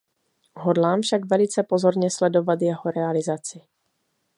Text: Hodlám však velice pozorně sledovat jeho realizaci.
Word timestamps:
Hodlám 0.55 1.01
však 1.01 1.25
velice 1.25 1.63
pozorně 1.69 2.11
sledovat 2.11 2.61
jeho 2.61 2.91
realizaci. 2.95 3.61